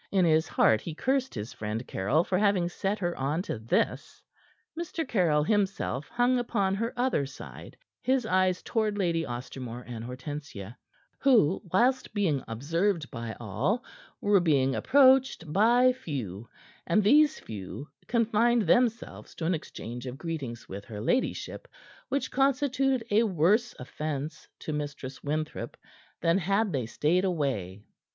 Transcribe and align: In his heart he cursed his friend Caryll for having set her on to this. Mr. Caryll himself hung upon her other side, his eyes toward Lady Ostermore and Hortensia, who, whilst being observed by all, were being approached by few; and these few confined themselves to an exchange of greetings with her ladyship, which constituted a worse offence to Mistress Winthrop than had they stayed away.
In 0.11 0.25
his 0.25 0.47
heart 0.47 0.81
he 0.81 0.95
cursed 0.95 1.35
his 1.35 1.53
friend 1.53 1.87
Caryll 1.87 2.23
for 2.23 2.39
having 2.39 2.67
set 2.69 2.97
her 2.97 3.15
on 3.19 3.43
to 3.43 3.59
this. 3.59 4.23
Mr. 4.75 5.07
Caryll 5.07 5.43
himself 5.43 6.07
hung 6.09 6.39
upon 6.39 6.73
her 6.73 6.91
other 6.97 7.27
side, 7.27 7.77
his 8.01 8.25
eyes 8.25 8.63
toward 8.63 8.97
Lady 8.97 9.23
Ostermore 9.27 9.83
and 9.85 10.03
Hortensia, 10.03 10.75
who, 11.19 11.61
whilst 11.71 12.15
being 12.15 12.43
observed 12.47 13.11
by 13.11 13.35
all, 13.39 13.83
were 14.19 14.39
being 14.39 14.73
approached 14.73 15.43
by 15.53 15.93
few; 15.93 16.49
and 16.87 17.03
these 17.03 17.39
few 17.39 17.87
confined 18.07 18.63
themselves 18.63 19.35
to 19.35 19.45
an 19.45 19.53
exchange 19.53 20.07
of 20.07 20.17
greetings 20.17 20.67
with 20.67 20.83
her 20.85 20.99
ladyship, 20.99 21.67
which 22.09 22.31
constituted 22.31 23.03
a 23.11 23.21
worse 23.21 23.75
offence 23.77 24.47
to 24.61 24.73
Mistress 24.73 25.23
Winthrop 25.23 25.77
than 26.21 26.39
had 26.39 26.73
they 26.73 26.87
stayed 26.87 27.23
away. 27.23 27.83